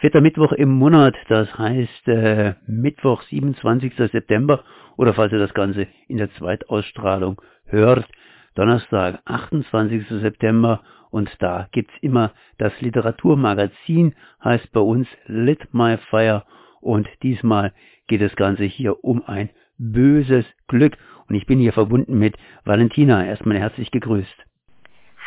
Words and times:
Vierter 0.00 0.20
Mittwoch 0.20 0.52
im 0.52 0.68
Monat, 0.68 1.16
das 1.26 1.58
heißt 1.58 2.06
äh, 2.06 2.54
Mittwoch, 2.68 3.20
27. 3.22 3.94
September 3.96 4.62
oder 4.96 5.12
falls 5.12 5.32
ihr 5.32 5.40
das 5.40 5.54
Ganze 5.54 5.88
in 6.06 6.18
der 6.18 6.32
Zweitausstrahlung 6.34 7.42
hört, 7.66 8.06
Donnerstag, 8.54 9.20
28. 9.24 10.06
September 10.06 10.82
und 11.10 11.28
da 11.40 11.66
gibt's 11.72 11.94
immer 12.00 12.30
das 12.58 12.80
Literaturmagazin, 12.80 14.14
heißt 14.44 14.70
bei 14.70 14.78
uns 14.78 15.08
Lit 15.26 15.66
My 15.72 15.96
Fire 16.10 16.44
und 16.80 17.08
diesmal 17.24 17.72
geht 18.06 18.22
das 18.22 18.36
Ganze 18.36 18.62
hier 18.62 19.02
um 19.02 19.24
ein 19.26 19.50
böses 19.78 20.44
Glück 20.68 20.96
und 21.28 21.34
ich 21.34 21.46
bin 21.46 21.58
hier 21.58 21.72
verbunden 21.72 22.16
mit 22.20 22.36
Valentina. 22.64 23.26
Erstmal 23.26 23.58
herzlich 23.58 23.90
gegrüßt. 23.90 24.44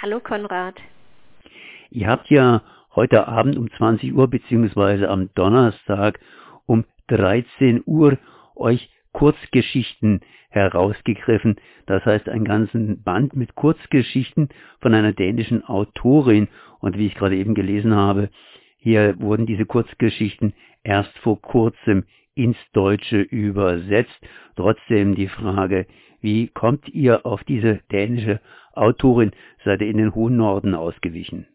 Hallo 0.01 0.21
Konrad. 0.21 0.75
Ihr 1.89 2.07
habt 2.07 2.29
ja 2.29 2.61
heute 2.95 3.27
Abend 3.27 3.57
um 3.57 3.71
20 3.71 4.13
Uhr 4.13 4.27
beziehungsweise 4.27 5.09
am 5.09 5.29
Donnerstag 5.35 6.19
um 6.65 6.86
13 7.07 7.83
Uhr 7.86 8.18
euch 8.55 8.89
Kurzgeschichten 9.13 10.21
herausgegriffen. 10.49 11.55
Das 11.85 12.05
heißt, 12.05 12.29
einen 12.29 12.46
ganzen 12.46 13.04
Band 13.04 13.35
mit 13.35 13.55
Kurzgeschichten 13.55 14.49
von 14.79 14.93
einer 14.93 15.13
dänischen 15.13 15.63
Autorin. 15.65 16.47
Und 16.79 16.97
wie 16.97 17.07
ich 17.07 17.15
gerade 17.15 17.35
eben 17.35 17.54
gelesen 17.54 17.96
habe, 17.96 18.29
hier 18.77 19.19
wurden 19.19 19.46
diese 19.46 19.65
Kurzgeschichten 19.65 20.54
erst 20.83 21.18
vor 21.19 21.41
kurzem 21.41 22.05
ins 22.33 22.57
Deutsche 22.73 23.21
übersetzt. 23.21 24.19
Trotzdem 24.55 25.15
die 25.15 25.27
Frage, 25.27 25.85
wie 26.21 26.47
kommt 26.47 26.87
ihr 26.89 27.25
auf 27.25 27.43
diese 27.43 27.82
dänische 27.91 28.39
Autorin? 28.73 29.32
Seid 29.63 29.82
ihr 29.82 29.87
in 29.87 29.97
den 29.97 30.15
hohen 30.15 30.37
Norden 30.37 30.75
ausgewichen? 30.75 31.47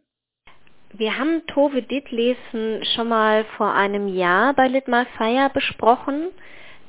Wir 0.98 1.18
haben 1.18 1.46
Tove 1.46 1.82
Ditlevsen 1.82 2.82
schon 2.94 3.08
mal 3.08 3.44
vor 3.58 3.74
einem 3.74 4.08
Jahr 4.08 4.54
bei 4.54 4.66
Litmal 4.66 5.04
Fire 5.18 5.50
besprochen. 5.52 6.28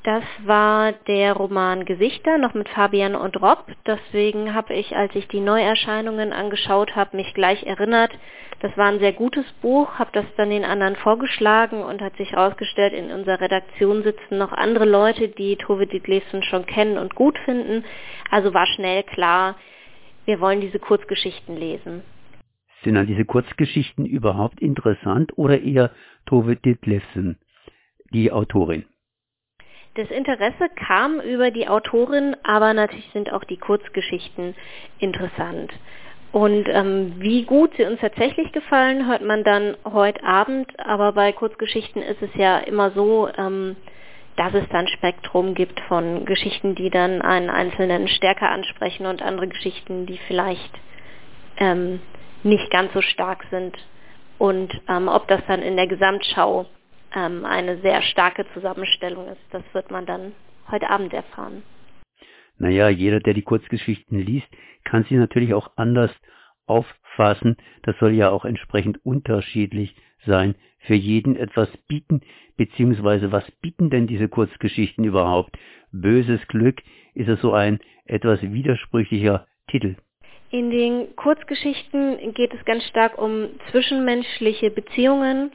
Das 0.02 0.24
war 0.46 0.92
der 0.92 1.34
Roman 1.34 1.84
Gesichter, 1.84 2.38
noch 2.38 2.54
mit 2.54 2.70
Fabian 2.70 3.14
und 3.14 3.38
Rob. 3.42 3.66
Deswegen 3.86 4.54
habe 4.54 4.72
ich, 4.72 4.96
als 4.96 5.14
ich 5.14 5.28
die 5.28 5.40
Neuerscheinungen 5.40 6.32
angeschaut 6.32 6.96
habe, 6.96 7.18
mich 7.18 7.34
gleich 7.34 7.64
erinnert. 7.64 8.10
Das 8.60 8.74
war 8.78 8.86
ein 8.86 8.98
sehr 8.98 9.12
gutes 9.12 9.44
Buch, 9.60 9.98
habe 9.98 10.10
das 10.14 10.24
dann 10.38 10.48
den 10.48 10.64
anderen 10.64 10.96
vorgeschlagen 10.96 11.82
und 11.82 12.00
hat 12.00 12.16
sich 12.16 12.32
herausgestellt, 12.32 12.94
in 12.94 13.10
unserer 13.10 13.42
Redaktion 13.42 14.04
sitzen 14.04 14.38
noch 14.38 14.52
andere 14.52 14.86
Leute, 14.86 15.28
die 15.28 15.56
Tove 15.56 15.86
Ditlevsen 15.86 16.42
schon 16.44 16.64
kennen 16.64 16.96
und 16.96 17.14
gut 17.14 17.38
finden. 17.40 17.84
Also 18.30 18.54
war 18.54 18.66
schnell 18.68 19.02
klar, 19.02 19.56
wir 20.24 20.40
wollen 20.40 20.62
diese 20.62 20.78
Kurzgeschichten 20.78 21.58
lesen. 21.58 22.02
Sind 22.88 22.94
dann 22.94 23.06
diese 23.06 23.26
Kurzgeschichten 23.26 24.06
überhaupt 24.06 24.60
interessant 24.60 25.36
oder 25.36 25.60
eher 25.60 25.90
Tove 26.24 26.56
Ditlevsen, 26.56 27.36
die 28.14 28.32
Autorin? 28.32 28.86
Das 29.96 30.10
Interesse 30.10 30.70
kam 30.74 31.20
über 31.20 31.50
die 31.50 31.68
Autorin, 31.68 32.34
aber 32.44 32.72
natürlich 32.72 33.10
sind 33.12 33.30
auch 33.30 33.44
die 33.44 33.58
Kurzgeschichten 33.58 34.54
interessant. 35.00 35.70
Und 36.32 36.66
ähm, 36.70 37.16
wie 37.18 37.44
gut 37.44 37.74
sie 37.76 37.84
uns 37.84 38.00
tatsächlich 38.00 38.52
gefallen, 38.52 39.06
hört 39.06 39.22
man 39.22 39.44
dann 39.44 39.76
heute 39.84 40.24
Abend. 40.24 40.72
Aber 40.80 41.12
bei 41.12 41.32
Kurzgeschichten 41.32 42.00
ist 42.00 42.22
es 42.22 42.34
ja 42.36 42.56
immer 42.56 42.92
so, 42.92 43.28
ähm, 43.36 43.76
dass 44.36 44.54
es 44.54 44.66
dann 44.70 44.88
Spektrum 44.88 45.52
gibt 45.54 45.78
von 45.80 46.24
Geschichten, 46.24 46.74
die 46.74 46.88
dann 46.88 47.20
einen 47.20 47.50
Einzelnen 47.50 48.08
stärker 48.08 48.48
ansprechen 48.48 49.04
und 49.04 49.20
andere 49.20 49.48
Geschichten, 49.48 50.06
die 50.06 50.18
vielleicht 50.26 50.72
ähm, 51.58 52.00
nicht 52.42 52.70
ganz 52.70 52.92
so 52.92 53.02
stark 53.02 53.44
sind. 53.50 53.76
Und 54.38 54.72
ähm, 54.88 55.08
ob 55.08 55.26
das 55.28 55.40
dann 55.46 55.62
in 55.62 55.76
der 55.76 55.86
Gesamtschau 55.86 56.66
ähm, 57.14 57.44
eine 57.44 57.78
sehr 57.80 58.02
starke 58.02 58.46
Zusammenstellung 58.54 59.28
ist, 59.28 59.40
das 59.50 59.62
wird 59.72 59.90
man 59.90 60.06
dann 60.06 60.32
heute 60.70 60.88
Abend 60.90 61.12
erfahren. 61.12 61.62
Naja, 62.58 62.88
jeder, 62.88 63.20
der 63.20 63.34
die 63.34 63.42
Kurzgeschichten 63.42 64.18
liest, 64.18 64.48
kann 64.84 65.04
sie 65.04 65.16
natürlich 65.16 65.54
auch 65.54 65.70
anders 65.76 66.10
auffassen. 66.66 67.56
Das 67.82 67.96
soll 67.98 68.12
ja 68.12 68.30
auch 68.30 68.44
entsprechend 68.44 69.04
unterschiedlich 69.04 69.94
sein. 70.26 70.54
Für 70.80 70.94
jeden 70.94 71.36
etwas 71.36 71.68
bieten, 71.88 72.20
beziehungsweise 72.56 73.32
was 73.32 73.50
bieten 73.60 73.90
denn 73.90 74.06
diese 74.06 74.28
Kurzgeschichten 74.28 75.04
überhaupt? 75.04 75.56
Böses 75.92 76.46
Glück 76.48 76.82
ist 77.14 77.28
es 77.28 77.40
so 77.40 77.52
ein 77.52 77.80
etwas 78.04 78.42
widersprüchlicher 78.42 79.46
Titel. 79.68 79.96
In 80.50 80.70
den 80.70 81.14
Kurzgeschichten 81.14 82.32
geht 82.32 82.54
es 82.54 82.64
ganz 82.64 82.82
stark 82.84 83.18
um 83.18 83.48
zwischenmenschliche 83.70 84.70
Beziehungen 84.70 85.52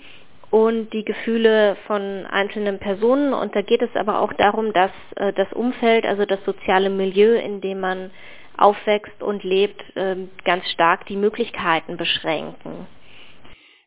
und 0.52 0.94
die 0.94 1.04
Gefühle 1.04 1.76
von 1.88 2.28
einzelnen 2.28 2.78
Personen. 2.78 3.34
Und 3.34 3.56
da 3.56 3.64
geht 3.64 3.82
es 3.82 3.96
aber 3.96 4.22
auch 4.22 4.32
darum, 4.34 4.72
dass 4.72 4.92
äh, 5.16 5.34
das 5.34 5.52
Umfeld, 5.52 6.06
also 6.06 6.26
das 6.26 6.46
soziale 6.46 6.92
Milieu, 6.92 7.34
in 7.40 7.60
dem 7.60 7.80
man 7.80 8.12
aufwächst 8.56 9.24
und 9.24 9.44
lebt, 9.44 9.82
äh, 9.96 10.16
ganz 10.46 10.70
stark 10.70 11.08
die 11.08 11.18
Möglichkeiten 11.18 11.98
beschränken. 11.98 12.86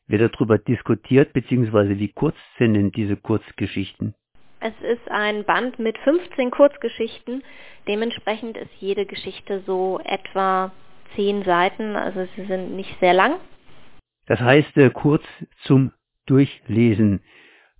Wird 0.08 0.34
darüber 0.34 0.58
diskutiert, 0.58 1.32
beziehungsweise 1.32 2.00
wie 2.00 2.08
kurz 2.08 2.36
sind 2.58 2.74
denn 2.74 2.90
diese 2.90 3.16
Kurzgeschichten? 3.16 4.14
Es 4.58 4.74
ist 4.82 5.08
ein 5.08 5.44
Band 5.44 5.78
mit 5.78 5.96
15 5.98 6.50
Kurzgeschichten. 6.50 7.44
Dementsprechend 7.86 8.56
ist 8.56 8.70
jede 8.80 9.06
Geschichte 9.06 9.62
so 9.66 10.00
etwa 10.04 10.72
zehn 11.14 11.42
Seiten, 11.44 11.96
also 11.96 12.26
sie 12.36 12.44
sind 12.46 12.74
nicht 12.74 12.98
sehr 13.00 13.14
lang. 13.14 13.36
Das 14.26 14.40
heißt, 14.40 14.76
äh, 14.76 14.90
kurz 14.90 15.22
zum 15.62 15.92
Durchlesen. 16.26 17.20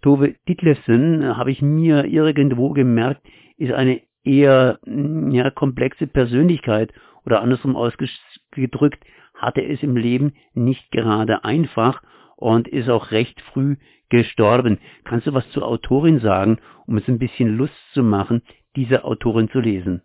Tove 0.03 0.34
Ditlevsen, 0.48 1.22
äh, 1.22 1.26
habe 1.34 1.50
ich 1.50 1.62
mir 1.62 2.04
irgendwo 2.04 2.70
gemerkt, 2.70 3.26
ist 3.56 3.72
eine 3.72 4.00
eher 4.25 4.78
mm, 4.86 5.31
ja, 5.31 5.50
komplexe 5.50 6.06
Persönlichkeit 6.06 6.92
oder 7.25 7.41
andersrum 7.41 7.76
ausgedrückt, 7.76 9.04
hatte 9.34 9.62
es 9.65 9.82
im 9.82 9.97
Leben 9.97 10.34
nicht 10.54 10.91
gerade 10.91 11.44
einfach 11.44 12.03
und 12.36 12.69
ist 12.69 12.88
auch 12.88 13.10
recht 13.10 13.41
früh 13.53 13.76
gestorben. 14.09 14.78
Kannst 15.04 15.26
du 15.26 15.34
was 15.34 15.48
zur 15.50 15.66
Autorin 15.66 16.20
sagen, 16.20 16.59
um 16.86 16.97
es 16.97 17.09
ein 17.09 17.19
bisschen 17.19 17.56
Lust 17.56 17.75
zu 17.92 18.03
machen, 18.03 18.42
diese 18.76 19.04
Autorin 19.04 19.50
zu 19.50 19.60
lesen? 19.60 20.03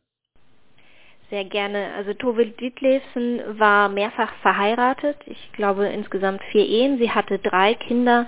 Sehr 1.31 1.45
gerne. 1.45 1.93
Also 1.95 2.13
Tove 2.13 2.45
Ditlevsen 2.45 3.41
war 3.57 3.87
mehrfach 3.87 4.33
verheiratet. 4.41 5.15
Ich 5.27 5.53
glaube 5.53 5.87
insgesamt 5.87 6.43
vier 6.51 6.67
Ehen. 6.67 6.97
Sie 6.97 7.09
hatte 7.09 7.39
drei 7.39 7.73
Kinder 7.73 8.27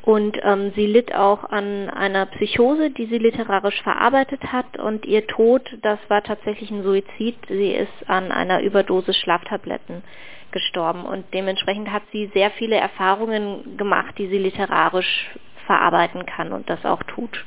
und 0.00 0.38
ähm, 0.42 0.72
sie 0.74 0.86
litt 0.86 1.14
auch 1.14 1.44
an 1.44 1.90
einer 1.90 2.24
Psychose, 2.24 2.88
die 2.90 3.04
sie 3.04 3.18
literarisch 3.18 3.82
verarbeitet 3.82 4.50
hat. 4.50 4.78
Und 4.78 5.04
ihr 5.04 5.26
Tod, 5.26 5.60
das 5.82 5.98
war 6.08 6.22
tatsächlich 6.22 6.70
ein 6.70 6.82
Suizid. 6.84 7.36
Sie 7.48 7.72
ist 7.72 8.08
an 8.08 8.32
einer 8.32 8.62
Überdosis 8.62 9.18
Schlaftabletten 9.18 10.02
gestorben. 10.50 11.04
Und 11.04 11.26
dementsprechend 11.34 11.92
hat 11.92 12.04
sie 12.12 12.30
sehr 12.32 12.50
viele 12.52 12.76
Erfahrungen 12.76 13.76
gemacht, 13.76 14.14
die 14.16 14.28
sie 14.28 14.38
literarisch 14.38 15.34
verarbeiten 15.66 16.24
kann 16.24 16.54
und 16.54 16.70
das 16.70 16.82
auch 16.86 17.02
tut. 17.02 17.44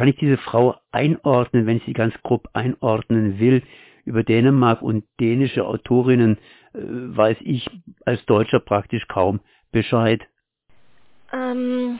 Kann 0.00 0.08
ich 0.08 0.16
diese 0.16 0.38
Frau 0.38 0.76
einordnen, 0.92 1.66
wenn 1.66 1.76
ich 1.76 1.84
sie 1.84 1.92
ganz 1.92 2.14
grob 2.22 2.48
einordnen 2.54 3.38
will? 3.38 3.62
Über 4.06 4.22
Dänemark 4.22 4.80
und 4.80 5.04
dänische 5.20 5.66
Autorinnen 5.66 6.38
äh, 6.72 6.78
weiß 6.78 7.36
ich 7.42 7.68
als 8.06 8.24
Deutscher 8.24 8.60
praktisch 8.60 9.06
kaum 9.08 9.40
Bescheid. 9.72 10.22
Ähm, 11.34 11.98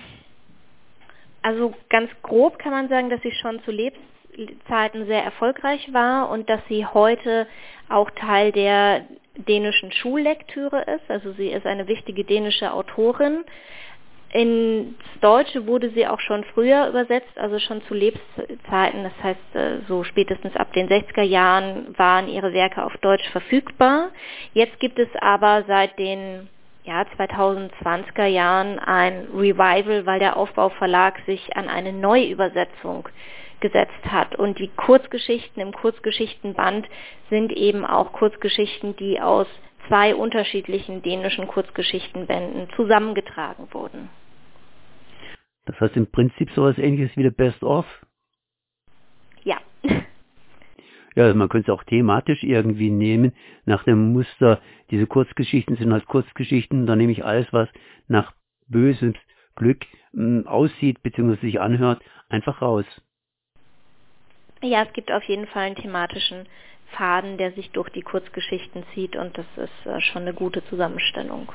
also 1.42 1.74
ganz 1.90 2.10
grob 2.22 2.58
kann 2.58 2.72
man 2.72 2.88
sagen, 2.88 3.10
dass 3.10 3.20
sie 3.20 3.32
schon 3.32 3.62
zu 3.64 3.70
Lebzeiten 3.70 5.04
sehr 5.04 5.22
erfolgreich 5.22 5.92
war 5.92 6.30
und 6.30 6.48
dass 6.48 6.62
sie 6.70 6.86
heute 6.86 7.46
auch 7.90 8.10
Teil 8.12 8.50
der 8.50 9.04
dänischen 9.36 9.92
Schullektüre 9.92 10.86
ist. 10.90 11.10
Also 11.10 11.32
sie 11.32 11.48
ist 11.48 11.66
eine 11.66 11.86
wichtige 11.86 12.24
dänische 12.24 12.72
Autorin. 12.72 13.44
Ins 14.32 14.94
Deutsche 15.20 15.66
wurde 15.66 15.90
sie 15.90 16.06
auch 16.06 16.20
schon 16.20 16.44
früher 16.54 16.88
übersetzt, 16.88 17.36
also 17.36 17.58
schon 17.58 17.82
zu 17.82 17.94
Lebzeiten, 17.94 19.02
das 19.02 19.12
heißt 19.22 19.54
äh, 19.56 19.78
so 19.88 20.04
spätestens 20.04 20.54
ab 20.54 20.72
den 20.72 20.88
60er 20.88 21.22
Jahren 21.22 21.98
waren 21.98 22.28
ihre 22.28 22.52
Werke 22.52 22.84
auf 22.84 22.96
Deutsch 22.98 23.28
verfügbar. 23.30 24.10
Jetzt 24.52 24.78
gibt 24.78 25.00
es 25.00 25.08
aber 25.20 25.64
seit 25.66 25.98
den 25.98 26.48
ja, 26.84 27.04
2020er 27.18 28.26
Jahren 28.26 28.78
ein 28.78 29.26
Revival, 29.34 30.06
weil 30.06 30.20
der 30.20 30.36
Aufbauverlag 30.36 31.18
sich 31.26 31.56
an 31.56 31.68
eine 31.68 31.92
Neuübersetzung 31.92 33.08
gesetzt 33.58 34.04
hat. 34.06 34.36
Und 34.36 34.58
die 34.58 34.68
Kurzgeschichten 34.68 35.60
im 35.60 35.72
Kurzgeschichtenband 35.72 36.86
sind 37.30 37.52
eben 37.52 37.84
auch 37.84 38.12
Kurzgeschichten, 38.12 38.96
die 38.96 39.20
aus 39.20 39.48
zwei 39.88 40.14
unterschiedlichen 40.14 41.02
dänischen 41.02 41.48
Kurzgeschichtenbänden 41.48 42.68
zusammengetragen 42.76 43.68
wurden. 43.72 44.08
Das 45.70 45.80
heißt 45.80 45.96
im 45.96 46.10
Prinzip 46.10 46.50
sowas 46.50 46.78
ähnliches 46.78 47.16
wie 47.16 47.22
der 47.22 47.30
Best 47.30 47.62
of? 47.62 47.86
Ja. 49.44 49.58
Ja, 51.16 51.24
also 51.24 51.36
man 51.36 51.48
könnte 51.48 51.72
es 51.72 51.76
auch 51.76 51.82
thematisch 51.82 52.44
irgendwie 52.44 52.88
nehmen, 52.88 53.32
nach 53.64 53.82
dem 53.82 54.12
Muster, 54.12 54.60
diese 54.92 55.08
Kurzgeschichten 55.08 55.74
sind 55.74 55.92
halt 55.92 56.06
Kurzgeschichten, 56.06 56.86
da 56.86 56.94
nehme 56.94 57.10
ich 57.10 57.24
alles, 57.24 57.52
was 57.52 57.68
nach 58.06 58.32
böses 58.68 59.14
Glück 59.56 59.84
mh, 60.12 60.42
hm, 60.42 60.46
aussieht 60.46 61.02
bzw. 61.02 61.34
sich 61.40 61.60
anhört, 61.60 62.00
einfach 62.28 62.62
raus. 62.62 62.84
Ja, 64.62 64.84
es 64.84 64.92
gibt 64.92 65.10
auf 65.10 65.24
jeden 65.24 65.48
Fall 65.48 65.64
einen 65.64 65.74
thematischen 65.74 66.46
Faden, 66.92 67.38
der 67.38 67.50
sich 67.52 67.70
durch 67.72 67.88
die 67.90 68.02
Kurzgeschichten 68.02 68.84
zieht 68.94 69.16
und 69.16 69.36
das 69.36 69.46
ist 69.56 69.86
äh, 69.86 70.00
schon 70.00 70.22
eine 70.22 70.32
gute 70.32 70.64
Zusammenstellung. 70.66 71.50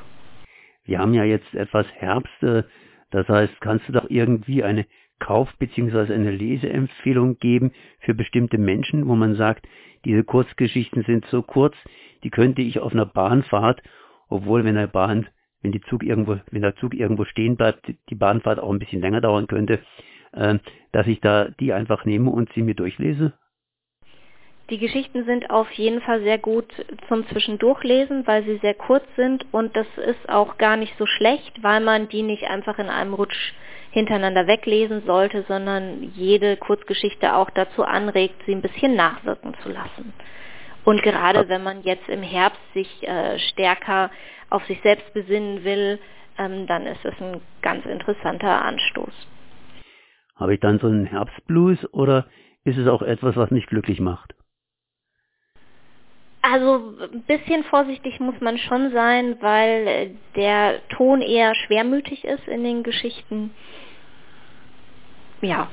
Wir 0.83 0.99
haben 0.99 1.13
ja 1.13 1.23
jetzt 1.23 1.53
etwas 1.55 1.87
Herbst, 1.93 2.43
äh, 2.43 2.63
das 3.11 3.27
heißt, 3.27 3.61
kannst 3.61 3.87
du 3.87 3.93
doch 3.93 4.09
irgendwie 4.09 4.63
eine 4.63 4.85
Kauf- 5.19 5.55
bzw. 5.57 6.13
eine 6.13 6.31
Leseempfehlung 6.31 7.37
geben 7.39 7.71
für 7.99 8.13
bestimmte 8.13 8.57
Menschen, 8.57 9.07
wo 9.07 9.15
man 9.15 9.35
sagt, 9.35 9.67
diese 10.03 10.23
Kurzgeschichten 10.23 11.03
sind 11.03 11.25
so 11.27 11.41
kurz, 11.41 11.75
die 12.23 12.29
könnte 12.29 12.61
ich 12.61 12.79
auf 12.79 12.93
einer 12.93 13.05
Bahnfahrt, 13.05 13.81
obwohl 14.29 14.63
wenn 14.65 14.75
der 14.75 14.87
Bahn, 14.87 15.27
wenn 15.61 15.71
die 15.71 15.81
Zug 15.81 16.03
irgendwo, 16.03 16.39
wenn 16.51 16.61
der 16.61 16.75
Zug 16.75 16.93
irgendwo 16.93 17.25
stehen 17.25 17.55
bleibt, 17.55 17.91
die 18.09 18.15
Bahnfahrt 18.15 18.59
auch 18.59 18.71
ein 18.71 18.79
bisschen 18.79 19.01
länger 19.01 19.21
dauern 19.21 19.47
könnte, 19.47 19.79
äh, 20.33 20.59
dass 20.91 21.07
ich 21.07 21.21
da 21.21 21.49
die 21.59 21.73
einfach 21.73 22.05
nehme 22.05 22.29
und 22.29 22.51
sie 22.53 22.61
mir 22.61 22.75
durchlese? 22.75 23.33
Die 24.71 24.79
Geschichten 24.79 25.25
sind 25.25 25.51
auf 25.51 25.71
jeden 25.73 26.01
Fall 26.01 26.21
sehr 26.21 26.39
gut 26.39 26.65
zum 27.07 27.27
Zwischendurchlesen, 27.27 28.25
weil 28.25 28.43
sie 28.45 28.57
sehr 28.57 28.73
kurz 28.73 29.03
sind 29.15 29.45
und 29.51 29.75
das 29.75 29.85
ist 29.97 30.27
auch 30.27 30.57
gar 30.57 30.75
nicht 30.75 30.97
so 30.97 31.05
schlecht, 31.05 31.61
weil 31.61 31.81
man 31.81 32.09
die 32.09 32.23
nicht 32.23 32.45
einfach 32.45 32.79
in 32.79 32.89
einem 32.89 33.13
Rutsch 33.13 33.53
hintereinander 33.91 34.47
weglesen 34.47 35.03
sollte, 35.05 35.45
sondern 35.47 36.11
jede 36.15 36.57
Kurzgeschichte 36.57 37.35
auch 37.35 37.49
dazu 37.51 37.83
anregt, 37.83 38.35
sie 38.45 38.53
ein 38.53 38.63
bisschen 38.63 38.95
nachwirken 38.95 39.53
zu 39.61 39.69
lassen. 39.69 40.13
Und 40.83 41.01
gerade 41.01 41.47
wenn 41.47 41.63
man 41.63 41.83
jetzt 41.83 42.09
im 42.09 42.21
Herbst 42.21 42.61
sich 42.73 43.07
äh, 43.07 43.39
stärker 43.39 44.11
auf 44.49 44.65
sich 44.65 44.81
selbst 44.81 45.13
besinnen 45.13 45.63
will, 45.63 45.99
ähm, 46.37 46.67
dann 46.67 46.87
ist 46.87 47.03
es 47.05 47.13
ein 47.21 47.39
ganz 47.61 47.85
interessanter 47.85 48.65
Anstoß. 48.65 49.13
Habe 50.35 50.55
ich 50.55 50.59
dann 50.59 50.79
so 50.79 50.87
einen 50.87 51.05
Herbstblues 51.05 51.93
oder 51.93 52.25
ist 52.63 52.77
es 52.77 52.87
auch 52.87 53.01
etwas, 53.01 53.35
was 53.35 53.51
mich 53.51 53.67
glücklich 53.67 53.99
macht? 53.99 54.34
Also 56.51 56.93
ein 57.11 57.23
bisschen 57.23 57.63
vorsichtig 57.63 58.19
muss 58.19 58.39
man 58.39 58.59
schon 58.59 58.91
sein, 58.91 59.37
weil 59.41 59.87
äh, 59.87 60.09
der 60.35 60.87
Ton 60.89 61.21
eher 61.21 61.55
schwermütig 61.55 62.23
ist 62.23 62.47
in 62.47 62.63
den 62.63 62.83
Geschichten. 62.83 63.49
Ja. 65.41 65.69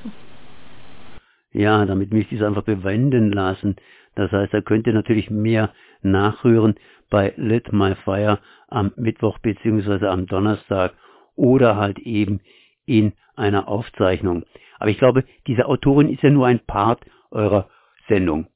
Ja, 1.53 1.85
damit 1.85 2.13
möchte 2.15 2.35
ich 2.35 2.41
es 2.41 2.47
einfach 2.47 2.63
bewenden 2.63 3.33
lassen. 3.33 3.77
Das 4.15 4.33
heißt, 4.33 4.55
er 4.55 4.63
könnte 4.63 4.95
natürlich 4.95 5.29
mehr 5.29 5.75
nachhören 6.01 6.77
bei 7.11 7.35
Lit 7.37 7.71
My 7.71 7.95
Fire 7.95 8.39
am 8.69 8.93
Mittwoch 8.97 9.39
bzw. 9.41 10.07
am 10.07 10.27
Donnerstag 10.27 10.95
oder 11.37 11.77
halt 11.77 11.99
eben 11.99 12.41
in 12.87 13.13
einer 13.37 13.69
Aufzeichnung. 13.69 14.45
Aber 14.79 14.89
ich 14.89 14.99
glaube, 14.99 15.25
diese 15.47 15.67
Autorin 15.67 16.09
ist 16.09 16.23
ja 16.23 16.31
nur 16.31 16.47
ein 16.47 16.61
Part 16.61 17.05
eurer 17.31 17.69
Sendung. 18.09 18.47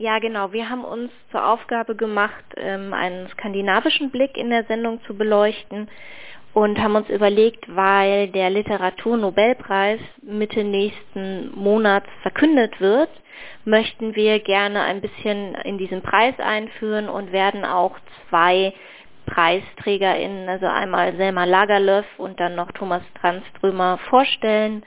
Ja, 0.00 0.18
genau. 0.18 0.50
Wir 0.54 0.70
haben 0.70 0.82
uns 0.82 1.12
zur 1.30 1.46
Aufgabe 1.46 1.94
gemacht, 1.94 2.42
ähm, 2.56 2.94
einen 2.94 3.28
skandinavischen 3.28 4.10
Blick 4.10 4.38
in 4.38 4.48
der 4.48 4.64
Sendung 4.64 5.02
zu 5.02 5.14
beleuchten 5.14 5.90
und 6.54 6.80
haben 6.80 6.96
uns 6.96 7.10
überlegt, 7.10 7.66
weil 7.76 8.28
der 8.28 8.48
Literaturnobelpreis 8.48 10.00
Mitte 10.22 10.64
nächsten 10.64 11.54
Monats 11.54 12.08
verkündet 12.22 12.80
wird, 12.80 13.10
möchten 13.66 14.16
wir 14.16 14.40
gerne 14.40 14.80
ein 14.84 15.02
bisschen 15.02 15.54
in 15.64 15.76
diesen 15.76 16.00
Preis 16.00 16.34
einführen 16.38 17.10
und 17.10 17.30
werden 17.30 17.66
auch 17.66 17.98
zwei 18.30 18.72
PreisträgerInnen, 19.26 20.48
also 20.48 20.64
einmal 20.64 21.14
Selma 21.16 21.44
Lagerlöf 21.44 22.06
und 22.16 22.40
dann 22.40 22.54
noch 22.54 22.72
Thomas 22.72 23.02
Tranströmer 23.20 23.98
vorstellen 24.08 24.82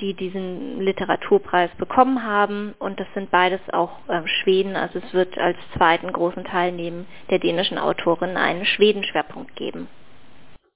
die 0.00 0.14
diesen 0.14 0.80
Literaturpreis 0.80 1.70
bekommen 1.76 2.24
haben. 2.24 2.74
Und 2.78 3.00
das 3.00 3.06
sind 3.14 3.30
beides 3.30 3.60
auch 3.72 3.90
äh, 4.08 4.26
Schweden. 4.26 4.76
Also 4.76 4.98
es 4.98 5.14
wird 5.14 5.38
als 5.38 5.56
zweiten 5.76 6.12
großen 6.12 6.44
Teil 6.44 6.72
neben 6.72 7.06
der 7.30 7.38
dänischen 7.38 7.78
Autorin 7.78 8.36
einen 8.36 8.64
Schweden-Schwerpunkt 8.64 9.54
geben. 9.56 9.88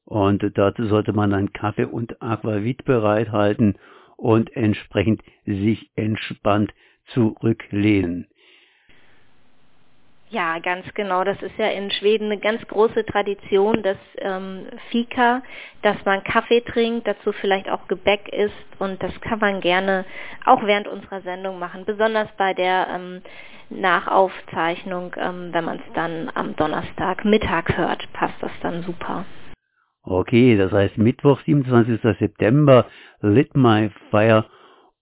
Und 0.04 0.42
dazu 0.56 0.86
sollte 0.86 1.12
man 1.12 1.30
dann 1.30 1.52
Kaffee 1.52 1.84
und 1.84 2.22
Aquavit 2.22 2.84
bereithalten 2.84 3.76
und 4.16 4.54
entsprechend 4.56 5.22
sich 5.44 5.90
entspannt 5.96 6.72
zurücklehnen. 7.12 8.26
Ja, 10.30 10.58
ganz 10.58 10.84
genau. 10.94 11.24
Das 11.24 11.40
ist 11.40 11.56
ja 11.56 11.68
in 11.68 11.90
Schweden 11.90 12.26
eine 12.26 12.38
ganz 12.38 12.66
große 12.68 13.06
Tradition, 13.06 13.82
das 13.82 13.96
ähm, 14.18 14.66
Fika, 14.90 15.42
dass 15.82 15.96
man 16.04 16.22
Kaffee 16.22 16.60
trinkt, 16.60 17.06
dazu 17.06 17.32
vielleicht 17.32 17.70
auch 17.70 17.88
Gebäck 17.88 18.28
isst 18.28 18.52
und 18.78 19.02
das 19.02 19.18
kann 19.22 19.38
man 19.38 19.60
gerne 19.60 20.04
auch 20.44 20.62
während 20.64 20.86
unserer 20.86 21.22
Sendung 21.22 21.58
machen, 21.58 21.86
besonders 21.86 22.28
bei 22.36 22.52
der 22.52 22.88
ähm, 22.94 23.22
Nachaufzeichnung, 23.70 25.14
ähm, 25.18 25.48
wenn 25.52 25.64
man 25.64 25.78
es 25.78 25.92
dann 25.94 26.30
am 26.34 26.54
Donnerstag 26.56 27.24
Mittag 27.24 27.76
hört, 27.78 28.10
passt 28.12 28.36
das 28.40 28.52
dann 28.60 28.82
super. 28.82 29.24
Okay, 30.02 30.56
das 30.56 30.72
heißt 30.72 30.98
Mittwoch, 30.98 31.40
27. 31.40 32.00
September, 32.18 32.86
Lit 33.20 33.56
My 33.56 33.90
Fire 34.10 34.44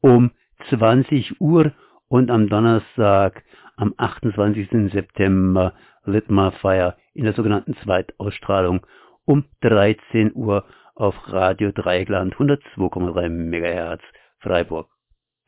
um 0.00 0.31
20 0.69 1.40
Uhr 1.40 1.73
und 2.08 2.31
am 2.31 2.49
Donnerstag 2.49 3.43
am 3.76 3.94
28. 3.96 4.93
September 4.93 5.75
Litmar 6.05 6.52
Fire 6.52 6.96
in 7.14 7.25
der 7.25 7.34
sogenannten 7.34 7.76
Zweitausstrahlung 7.76 8.87
um 9.25 9.44
13 9.61 10.32
Uhr 10.34 10.64
auf 10.94 11.14
Radio 11.26 11.73
Dreieckland 11.73 12.34
102,3 12.34 13.28
MHz 13.28 14.02
Freiburg. 14.40 14.88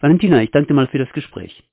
Valentina, 0.00 0.42
ich 0.42 0.50
danke 0.50 0.68
dir 0.68 0.74
mal 0.74 0.88
für 0.88 0.98
das 0.98 1.12
Gespräch. 1.12 1.64